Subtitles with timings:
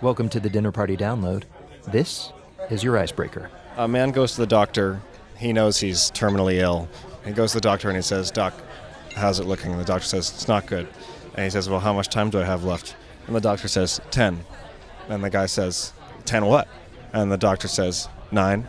[0.00, 1.42] Welcome to the Dinner Party Download.
[1.88, 2.32] This
[2.70, 3.50] is your icebreaker.
[3.76, 5.00] A man goes to the doctor.
[5.36, 6.88] He knows he's terminally ill.
[7.24, 8.54] He goes to the doctor and he says, Doc,
[9.16, 9.72] how's it looking?
[9.72, 10.86] And the doctor says, It's not good.
[11.34, 12.94] And he says, Well, how much time do I have left?
[13.26, 14.38] And the doctor says, 10.
[15.08, 15.92] And the guy says,
[16.26, 16.68] 10 what?
[17.12, 18.68] And the doctor says, 9.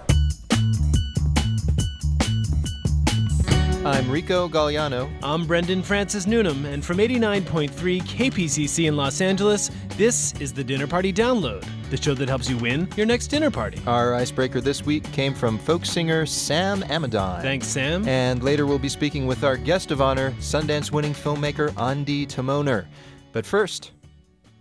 [3.89, 5.11] I'm Rico Gagliano.
[5.23, 10.85] I'm Brendan Francis Newnam, and from 89.3 KPCC in Los Angeles, this is the Dinner
[10.85, 13.81] Party Download, the show that helps you win your next dinner party.
[13.87, 17.41] Our icebreaker this week came from folk singer Sam Amidon.
[17.41, 18.07] Thanks, Sam.
[18.07, 22.85] And later we'll be speaking with our guest of honor, Sundance winning filmmaker Ondi Timoner.
[23.31, 23.89] But first,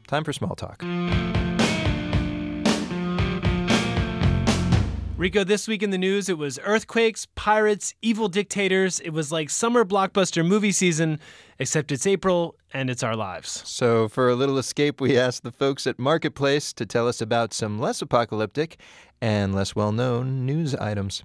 [0.07, 0.83] time for small talk.
[5.19, 9.01] Rico, this week in the news, it was earthquakes, pirates, evil dictators.
[9.01, 11.19] It was like summer blockbuster movie season,
[11.59, 13.65] except it's April and it's our lives.
[13.67, 17.53] So, for a little escape, we asked the folks at Marketplace to tell us about
[17.53, 18.79] some less apocalyptic
[19.21, 21.25] and less well known news items.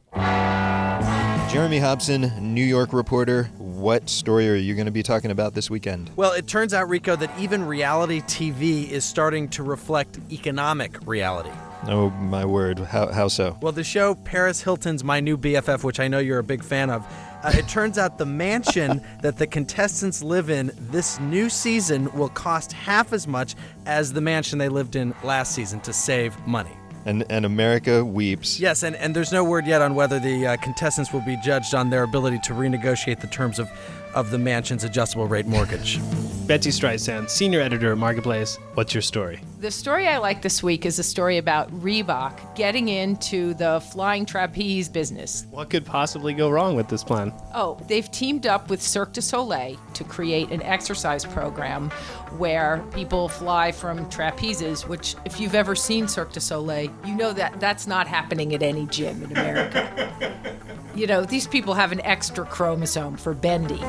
[1.52, 3.44] Jeremy Hobson, New York reporter.
[3.60, 6.10] What story are you going to be talking about this weekend?
[6.16, 11.52] Well, it turns out, Rico, that even reality TV is starting to reflect economic reality.
[11.88, 12.80] Oh, my word.
[12.80, 13.58] How, how so?
[13.62, 16.90] Well, the show Paris Hilton's My New BFF, which I know you're a big fan
[16.90, 17.06] of,
[17.44, 22.30] uh, it turns out the mansion that the contestants live in this new season will
[22.30, 26.72] cost half as much as the mansion they lived in last season to save money.
[27.06, 28.62] And, and America weeps.
[28.62, 31.76] Yes, and, and there's no word yet on whether the uh, contestants will be judged
[31.76, 33.70] on their ability to renegotiate the terms of,
[34.16, 36.00] of the mansion's adjustable rate mortgage.
[36.46, 38.58] Betsy Streisand, senior editor at Marketplace.
[38.74, 39.40] What's your story?
[39.62, 44.26] The story I like this week is a story about Reebok getting into the flying
[44.26, 45.46] trapeze business.
[45.52, 47.32] What could possibly go wrong with this plan?
[47.56, 51.90] Oh, they've teamed up with Cirque du Soleil to create an exercise program
[52.38, 57.32] where people fly from trapezes, which, if you've ever seen Cirque du Soleil, you know
[57.32, 60.34] that that's not happening at any gym in America.
[60.96, 63.80] you know, these people have an extra chromosome for bendy.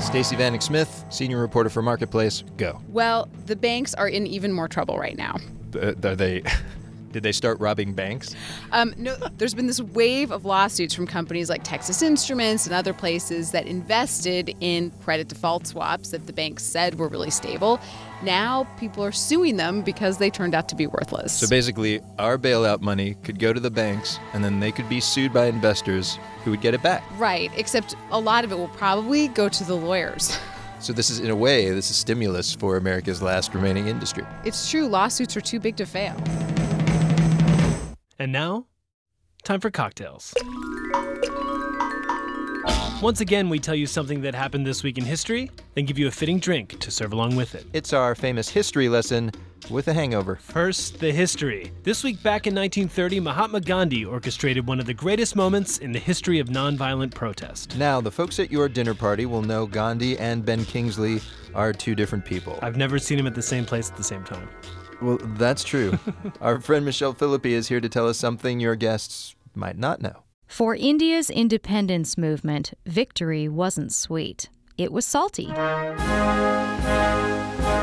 [0.00, 2.42] Stacey Vanek Smith, senior reporter for Marketplace.
[2.56, 2.80] Go.
[2.88, 5.36] Well, the banks are in even more trouble right now.
[5.74, 6.42] Uh, are they.
[7.14, 8.34] Did they start robbing banks?
[8.72, 12.92] Um, no, there's been this wave of lawsuits from companies like Texas Instruments and other
[12.92, 17.78] places that invested in credit default swaps that the banks said were really stable.
[18.24, 21.32] Now people are suing them because they turned out to be worthless.
[21.32, 24.98] So basically, our bailout money could go to the banks, and then they could be
[24.98, 27.04] sued by investors who would get it back.
[27.16, 30.36] right, except a lot of it will probably go to the lawyers.
[30.84, 34.26] So this is, in a way, this is stimulus for America's last remaining industry.
[34.44, 36.14] It's true, lawsuits are too big to fail.
[38.18, 38.66] And now,
[39.44, 40.34] time for cocktails.
[43.04, 46.06] Once again, we tell you something that happened this week in history, then give you
[46.06, 47.66] a fitting drink to serve along with it.
[47.74, 49.30] It's our famous history lesson
[49.68, 50.36] with a hangover.
[50.36, 51.70] First, the history.
[51.82, 55.98] This week back in 1930, Mahatma Gandhi orchestrated one of the greatest moments in the
[55.98, 57.76] history of nonviolent protest.
[57.76, 61.20] Now, the folks at your dinner party will know Gandhi and Ben Kingsley
[61.54, 62.58] are two different people.
[62.62, 64.48] I've never seen him at the same place at the same time.
[65.02, 65.98] Well, that's true.
[66.40, 70.23] Our friend Michelle Philippi is here to tell us something your guests might not know.
[70.46, 74.48] For India's independence movement, victory wasn't sweet.
[74.78, 75.46] It was salty.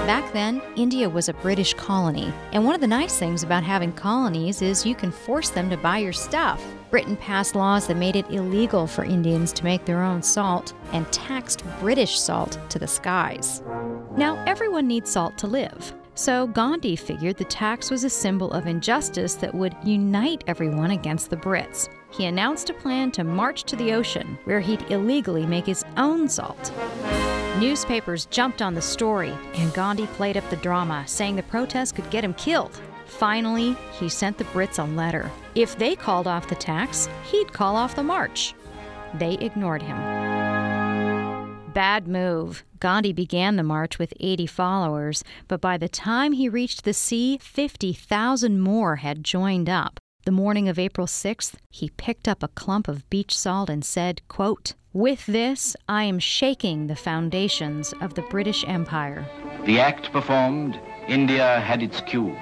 [0.05, 3.91] Back then, India was a British colony, and one of the nice things about having
[3.93, 6.63] colonies is you can force them to buy your stuff.
[6.89, 11.11] Britain passed laws that made it illegal for Indians to make their own salt and
[11.11, 13.61] taxed British salt to the skies.
[14.17, 15.93] Now, everyone needs salt to live.
[16.21, 21.31] So Gandhi figured the tax was a symbol of injustice that would unite everyone against
[21.31, 21.89] the Brits.
[22.11, 26.29] He announced a plan to march to the ocean, where he'd illegally make his own
[26.29, 26.71] salt.
[27.59, 32.11] Newspapers jumped on the story, and Gandhi played up the drama, saying the protest could
[32.11, 32.79] get him killed.
[33.07, 35.31] Finally, he sent the Brits a letter.
[35.55, 38.53] If they called off the tax, he'd call off the march.
[39.15, 40.20] They ignored him.
[41.73, 42.65] Bad move.
[42.79, 47.37] Gandhi began the march with 80 followers, but by the time he reached the sea,
[47.37, 49.97] 50,000 more had joined up.
[50.25, 54.21] The morning of April 6th, he picked up a clump of beach salt and said,
[54.27, 59.25] quote, With this, I am shaking the foundations of the British Empire.
[59.65, 62.35] The act performed, India had its cue.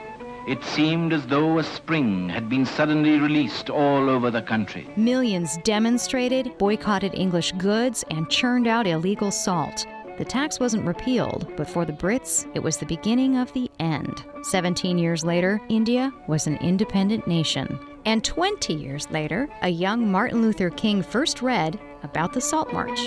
[0.47, 4.87] It seemed as though a spring had been suddenly released all over the country.
[4.95, 9.85] Millions demonstrated, boycotted English goods, and churned out illegal salt.
[10.17, 14.25] The tax wasn't repealed, but for the Brits, it was the beginning of the end.
[14.43, 17.79] 17 years later, India was an independent nation.
[18.05, 22.99] And 20 years later, a young Martin Luther King first read about the Salt March.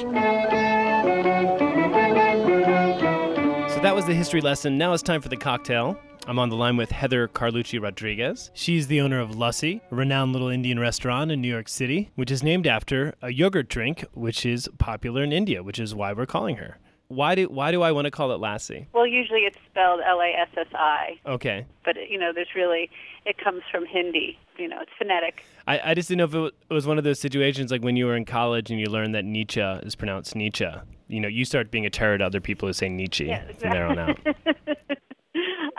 [3.70, 4.78] So that was the history lesson.
[4.78, 5.98] Now it's time for the cocktail.
[6.26, 8.50] I'm on the line with Heather Carlucci Rodriguez.
[8.54, 12.30] She's the owner of Lussie, a renowned little Indian restaurant in New York City, which
[12.30, 16.26] is named after a yogurt drink which is popular in India, which is why we're
[16.26, 16.78] calling her.
[17.08, 18.86] Why do why do I want to call it Lassi?
[18.94, 21.66] Well, usually it's spelled L A S S I, Okay.
[21.84, 22.88] but you know, there's really
[23.26, 24.38] it comes from Hindi.
[24.58, 25.42] You know, it's phonetic.
[25.66, 28.06] I, I just didn't know if it was one of those situations like when you
[28.06, 30.66] were in college and you learned that Nietzsche is pronounced Nietzsche.
[31.08, 33.70] You know, you start being a terror to other people who say Nietzsche Yeah, from
[33.70, 34.18] there on out.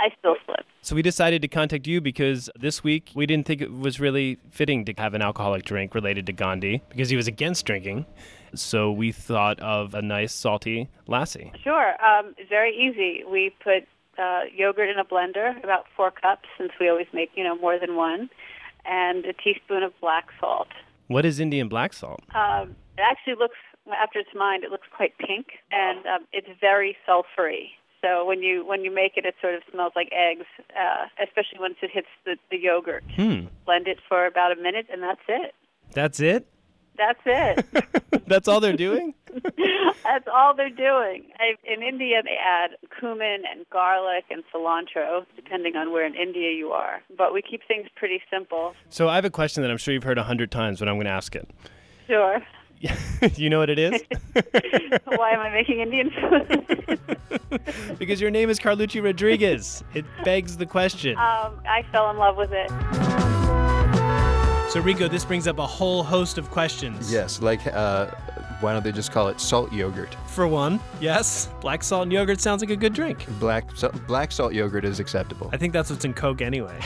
[0.03, 0.65] I still slip.
[0.81, 4.38] So we decided to contact you because this week we didn't think it was really
[4.50, 8.05] fitting to have an alcoholic drink related to Gandhi because he was against drinking.
[8.53, 11.53] So we thought of a nice salty lassie.
[11.63, 11.94] Sure.
[12.03, 13.23] Um, very easy.
[13.23, 17.44] We put uh, yogurt in a blender, about four cups, since we always make you
[17.45, 18.29] know more than one,
[18.85, 20.67] and a teaspoon of black salt.
[21.07, 22.19] What is Indian black salt?
[22.35, 23.57] Um, it actually looks,
[23.97, 27.69] after it's mined, it looks quite pink, and um, it's very sulfury.
[28.03, 30.45] So when you when you make it, it sort of smells like eggs,
[30.77, 33.03] uh, especially once it hits the, the yogurt.
[33.15, 33.45] Hmm.
[33.65, 35.55] Blend it for about a minute, and that's it.
[35.94, 36.47] That's it?
[36.97, 37.65] That's it.
[38.27, 39.13] That's all they're doing?
[40.03, 41.25] that's all they're doing.
[41.39, 46.51] I, in India, they add cumin and garlic and cilantro, depending on where in India
[46.51, 47.01] you are.
[47.17, 48.75] But we keep things pretty simple.
[48.89, 50.95] So I have a question that I'm sure you've heard a hundred times, but I'm
[50.95, 51.49] going to ask it.
[52.07, 52.39] Sure.
[53.35, 54.01] you know what it is?
[55.06, 57.00] Why am I making Indian food?
[58.00, 59.83] because your name is Carlucci Rodriguez.
[59.94, 61.18] It begs the question.
[61.18, 62.69] um, I fell in love with it.
[64.69, 67.12] So Rico, this brings up a whole host of questions.
[67.12, 68.07] Yes, like uh,
[68.59, 70.15] why don't they just call it salt yogurt?
[70.27, 73.25] For one, yes, black salt and yogurt sounds like a good drink.
[73.39, 75.50] Black sal- black salt yogurt is acceptable.
[75.53, 76.80] I think that's what's in Coke anyway.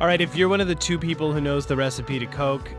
[0.00, 2.70] All right, if you're one of the two people who knows the recipe to Coke,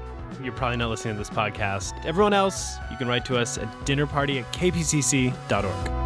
[0.44, 1.94] you're probably not listening to this podcast.
[2.06, 6.01] Everyone else, you can write to us at dinnerparty at kpcc.org.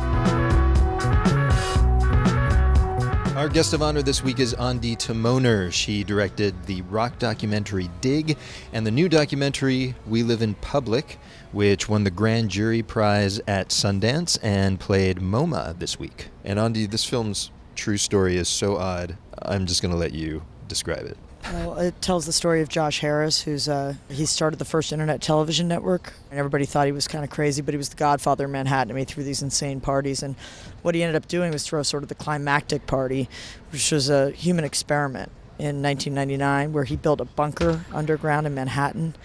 [3.35, 5.69] Our guest of honor this week is Ondi Timoner.
[5.69, 8.37] She directed the rock documentary Dig
[8.71, 11.19] and the new documentary We Live in Public,
[11.51, 16.29] which won the Grand Jury Prize at Sundance and played MoMA this week.
[16.45, 20.43] And Ondi, this film's true story is so odd, I'm just going to let you
[20.69, 21.17] describe it.
[21.53, 25.21] Well, it tells the story of Josh Harris, who's uh, he started the first internet
[25.21, 28.45] television network, and everybody thought he was kind of crazy, but he was the godfather
[28.45, 28.89] of Manhattan.
[28.89, 30.35] and he threw these insane parties, and
[30.81, 33.29] what he ended up doing was throw sort of the climactic party,
[33.71, 39.15] which was a human experiment in 1999, where he built a bunker underground in Manhattan,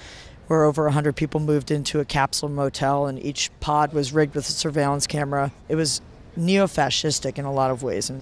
[0.47, 4.47] where over 100 people moved into a capsule motel, and each pod was rigged with
[4.47, 5.53] a surveillance camera.
[5.71, 6.03] It was
[6.37, 8.21] neo-fascistic in a lot of ways, and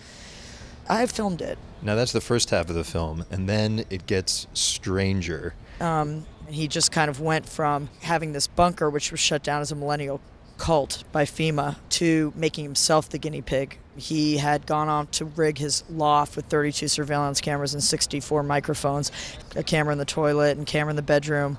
[0.88, 1.58] I filmed it.
[1.82, 5.54] Now, that's the first half of the film, and then it gets stranger.
[5.80, 9.70] Um, he just kind of went from having this bunker, which was shut down as
[9.70, 10.20] a millennial
[10.56, 13.78] cult by FEMA, to making himself the guinea pig.
[13.96, 19.12] He had gone on to rig his loft with 32 surveillance cameras and 64 microphones,
[19.54, 21.58] a camera in the toilet and camera in the bedroom.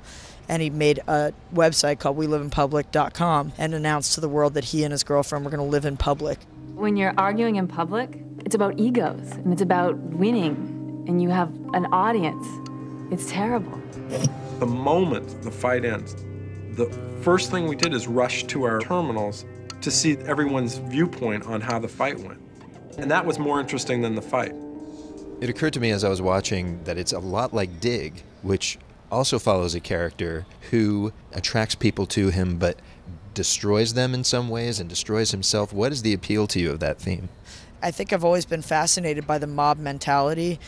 [0.50, 4.92] And he made a website called WeLiveInPublic.com and announced to the world that he and
[4.92, 6.40] his girlfriend were going to live in public.
[6.74, 11.50] When you're arguing in public, it's about egos and it's about winning, and you have
[11.74, 12.46] an audience.
[13.12, 13.80] It's terrible.
[14.60, 16.16] The moment the fight ends,
[16.76, 16.90] the
[17.22, 19.46] first thing we did is rush to our terminals
[19.82, 22.40] to see everyone's viewpoint on how the fight went.
[22.98, 24.54] And that was more interesting than the fight.
[25.42, 28.78] It occurred to me as I was watching that it's a lot like Dig, which
[29.12, 32.78] also follows a character who attracts people to him but
[33.34, 35.72] destroys them in some ways and destroys himself.
[35.72, 37.30] What is the appeal to you of that theme?
[37.82, 40.60] I think I've always been fascinated by the mob mentality,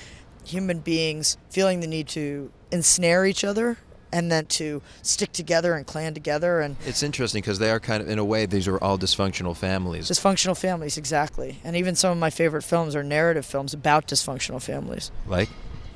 [0.46, 3.78] human beings feeling the need to ensnare each other
[4.14, 8.04] and then to stick together and clan together and It's interesting because they are kind
[8.04, 10.10] of, in a way, these are all dysfunctional families.
[10.10, 11.60] dysfunctional families exactly.
[11.64, 15.12] And even some of my favorite films are narrative films about dysfunctional families.
[15.28, 15.50] Like?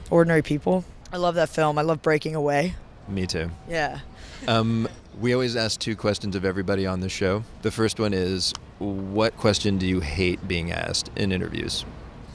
[0.10, 0.86] Ordinary People.
[1.12, 1.78] I love that film.
[1.78, 2.76] I love Breaking Away.
[3.08, 3.50] Me too.
[3.70, 4.00] Yeah.
[4.48, 4.88] Um,
[5.20, 7.44] we always ask two questions of everybody on the show.
[7.62, 11.86] The first one is What question do you hate being asked in interviews?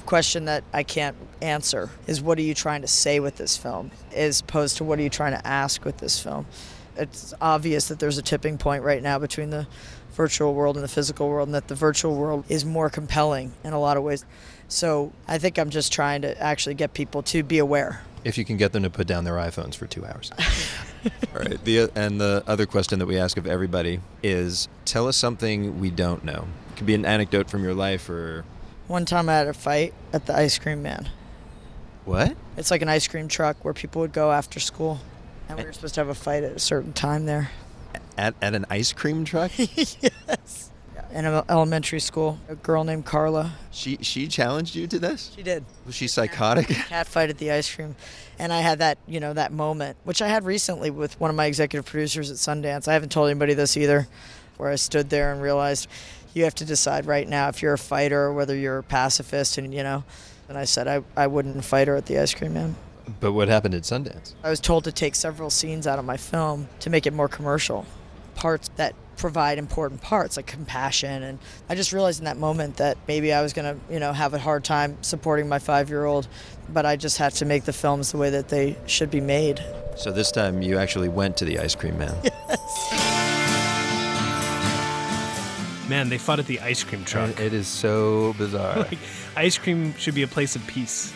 [0.07, 3.91] Question that I can't answer is what are you trying to say with this film
[4.15, 6.47] as opposed to what are you trying to ask with this film?
[7.01, 9.67] It's obvious that there's a tipping point right now between the
[10.13, 13.73] virtual world and the physical world and that the virtual world is more compelling in
[13.73, 14.25] a lot of ways.
[14.69, 18.03] So I think I'm just trying to actually get people to be aware.
[18.23, 20.31] If you can get them to put down their iPhones for two hours.
[21.35, 21.65] All right.
[21.65, 25.91] The, and the other question that we ask of everybody is tell us something we
[25.91, 26.47] don't know.
[26.71, 28.45] It could be an anecdote from your life or.
[28.89, 31.09] One time I had a fight at the ice cream man.
[32.05, 32.37] What?
[32.57, 35.01] It's like an ice cream truck where people would go after school.
[35.51, 37.51] And we were supposed to have a fight at a certain time there.
[38.17, 39.51] At, at an ice cream truck?
[39.59, 40.71] yes.
[41.13, 42.39] In an elementary school.
[42.49, 43.55] A girl named Carla.
[43.73, 45.33] She she challenged you to this?
[45.35, 45.65] She did.
[45.85, 46.69] Was she psychotic?
[46.69, 47.97] Cat fight at the ice cream,
[48.39, 51.35] and I had that you know that moment, which I had recently with one of
[51.35, 52.87] my executive producers at Sundance.
[52.87, 54.07] I haven't told anybody this either,
[54.57, 55.89] where I stood there and realized
[56.33, 59.59] you have to decide right now if you're a fighter or whether you're a pacifist,
[59.59, 60.05] and you know.
[60.49, 62.77] And I said I, I wouldn't fight her at the ice cream man.
[63.19, 64.35] But what happened at Sundance?
[64.45, 67.29] I was told to take several scenes out of my film to make it more
[67.29, 67.87] commercial.
[68.35, 71.39] Parts that provide important parts like compassion and
[71.69, 74.33] I just realized in that moment that maybe I was going to, you know, have
[74.33, 76.27] a hard time supporting my 5-year-old,
[76.71, 79.63] but I just had to make the films the way that they should be made.
[79.95, 82.17] So this time you actually went to the ice cream man.
[82.49, 83.11] Yes.
[85.91, 87.41] Man, they fought at the ice cream truck.
[87.41, 88.77] It is so bizarre.
[88.91, 88.99] like,
[89.37, 91.13] ice cream should be a place of peace.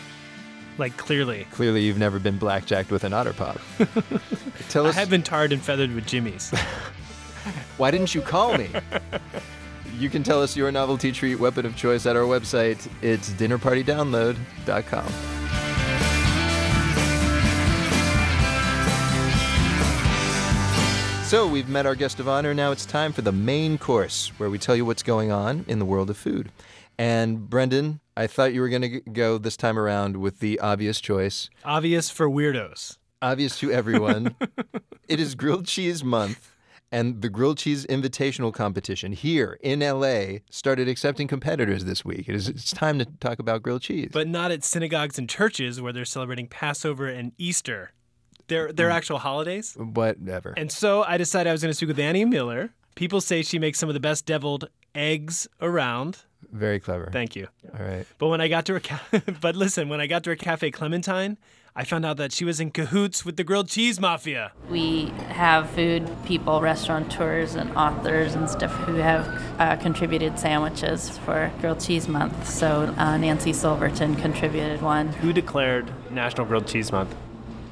[0.77, 1.47] Like, clearly.
[1.51, 3.59] Clearly, you've never been blackjacked with an otter pop.
[4.69, 6.49] Tell I have been tarred and feathered with Jimmy's.
[7.77, 8.69] Why didn't you call me?
[9.97, 12.89] you can tell us your novelty treat weapon of choice at our website.
[13.01, 15.11] It's dinnerpartydownload.com.
[21.25, 22.53] So we've met our guest of honor.
[22.53, 25.79] Now it's time for the main course, where we tell you what's going on in
[25.79, 26.51] the world of food.
[26.97, 31.01] And Brendan, I thought you were going to go this time around with the obvious
[31.01, 31.49] choice.
[31.65, 32.97] Obvious for weirdos.
[33.21, 34.35] Obvious to everyone.
[35.09, 36.55] it is grilled cheese month,
[36.91, 42.29] and the grilled cheese invitational competition here in LA started accepting competitors this week.
[42.29, 44.11] It is it's time to talk about grilled cheese.
[44.13, 47.91] But not at synagogues and churches where they're celebrating Passover and Easter.
[48.47, 48.95] They're, they're mm.
[48.95, 49.75] actual holidays.
[49.77, 50.53] Whatever.
[50.55, 52.71] And so I decided I was going to speak with Annie Miller.
[52.95, 56.19] People say she makes some of the best deviled eggs around.
[56.51, 57.09] Very clever.
[57.11, 57.47] Thank you.
[57.77, 58.05] All right.
[58.17, 59.01] But when I got to her, ca-
[59.41, 61.37] but listen, when I got to her cafe Clementine,
[61.77, 64.53] I found out that she was in cahoots with the grilled cheese mafia.
[64.69, 69.27] We have food people, restaurateurs, and authors and stuff who have
[69.59, 72.47] uh, contributed sandwiches for Grilled Cheese Month.
[72.47, 75.09] So uh, Nancy Silverton contributed one.
[75.09, 77.13] Who declared National Grilled Cheese Month?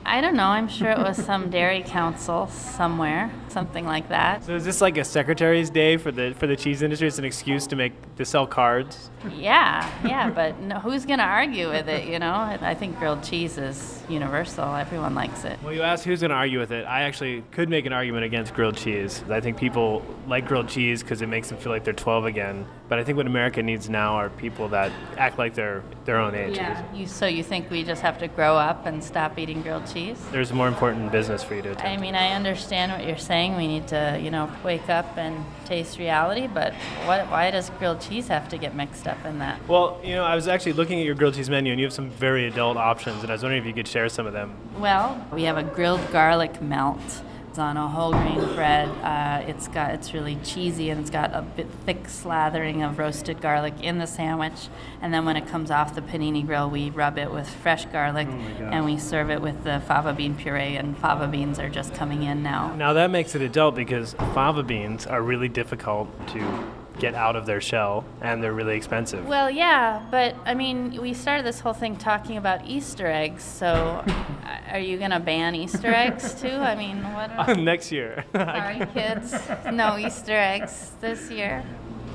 [0.06, 0.48] I don't know.
[0.48, 4.44] I'm sure it was some dairy council somewhere, something like that.
[4.44, 7.08] So is this like a secretary's day for the for the cheese industry?
[7.08, 9.10] It's an excuse to make to sell cards.
[9.38, 12.10] Yeah, yeah, but no, who's going to argue with it?
[12.10, 14.76] You know, I think grilled cheese is universal.
[14.76, 15.58] Everyone likes it.
[15.64, 16.84] Well, you asked who's going to argue with it.
[16.86, 19.24] I actually could make an argument against grilled cheese.
[19.30, 22.66] I think people like grilled cheese because it makes them feel like they're 12 again.
[22.90, 26.36] But I think what America needs now are people that act like they're their own
[26.36, 26.58] age.
[26.58, 26.84] Yeah.
[26.94, 30.24] You, so you think we just have to grow up and stop eating grilled cheese?
[30.32, 31.88] There's more important business for you to attend.
[31.88, 33.43] I mean, I understand what you're saying.
[33.52, 36.48] We need to, you know, wake up and taste reality.
[36.48, 36.74] But
[37.06, 37.30] what?
[37.30, 39.60] Why does grilled cheese have to get mixed up in that?
[39.68, 41.94] Well, you know, I was actually looking at your grilled cheese menu, and you have
[41.94, 44.56] some very adult options, and I was wondering if you could share some of them.
[44.78, 47.02] Well, we have a grilled garlic melt.
[47.54, 48.90] It's on a whole grain bread.
[49.04, 53.42] Uh, it's got it's really cheesy and it's got a bit thick slathering of roasted
[53.42, 54.70] garlic in the sandwich.
[55.04, 58.28] And then when it comes off the panini grill, we rub it with fresh garlic
[58.28, 60.78] and we serve it with the fava bean puree.
[60.78, 62.74] And fava beans are just coming in now.
[62.74, 66.40] Now that makes it adult because fava beans are really difficult to
[67.00, 69.26] get out of their shell, and they're really expensive.
[69.28, 73.44] Well, yeah, but I mean, we started this whole thing talking about Easter eggs.
[73.44, 74.04] So,
[74.72, 76.48] are you gonna ban Easter eggs too?
[76.48, 77.32] I mean, what?
[77.32, 78.26] Are, Next year.
[78.34, 79.34] sorry, kids,
[79.72, 81.64] no Easter eggs this year.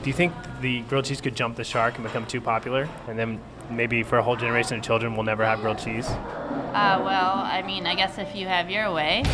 [0.02, 3.18] Do you think the grilled cheese could jump the shark and become too popular, and
[3.18, 6.08] then maybe for a whole generation of children we'll never have grilled cheese?
[6.08, 9.24] Uh, well, I mean, I guess if you have your way.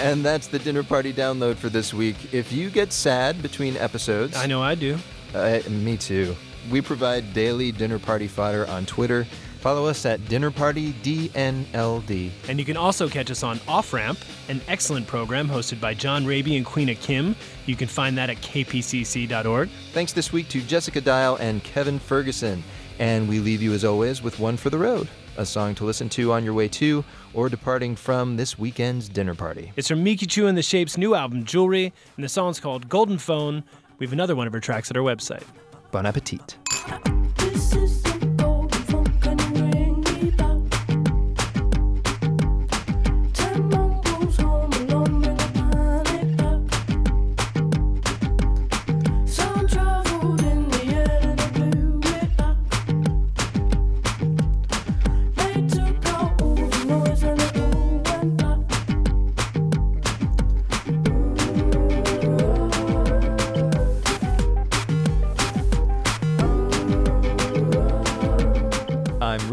[0.00, 2.32] And that's the dinner party download for this week.
[2.32, 4.98] If you get sad between episodes, I know I do.
[5.34, 6.34] Uh, me too.
[6.70, 9.26] We provide daily dinner party fodder on Twitter.
[9.60, 12.30] Follow us at Dinner Party DNLD.
[12.48, 16.24] And you can also catch us on Off Ramp, an excellent program hosted by John
[16.24, 17.36] Rabe and Queena Kim.
[17.66, 19.68] You can find that at kpcc.org.
[19.92, 22.64] Thanks this week to Jessica Dial and Kevin Ferguson.
[22.98, 25.08] And we leave you as always with one for the road,
[25.40, 29.34] a song to listen to on your way to or departing from this weekend's dinner
[29.34, 29.72] party.
[29.74, 33.64] It's from Micachu and the Shape's new album, Jewelry, and the song's called Golden Phone.
[33.98, 35.44] We have another one of her tracks at our website.
[35.90, 36.56] Bon appetit.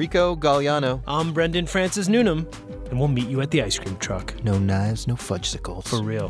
[0.08, 1.02] Rico Gagliano.
[1.06, 2.48] I'm Brendan Francis Newnam,
[2.90, 4.34] and we'll meet you at the ice cream truck.
[4.42, 5.86] No knives, no fudgesicles.
[5.86, 6.30] For real.